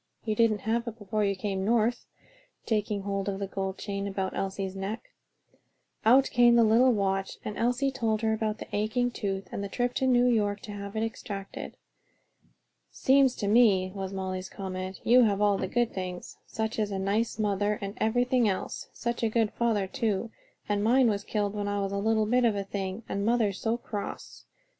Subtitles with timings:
[0.25, 2.07] You didn't have it before you came North,"
[2.65, 5.11] taking hold of the gold chain about Elsie's neck.
[6.03, 9.93] Out came the little watch and Elsie told about the aching tooth and the trip
[9.93, 11.77] to New York to have it extracted.
[12.89, 17.37] "Seems to me," was Molly's comment, "you have all the good things: such a nice
[17.37, 18.89] mother and everything else.
[18.93, 20.31] Such a good father too,
[20.67, 23.59] and mine was killed when I was a little bit of a thing; and mother's
[23.61, 24.45] so cross.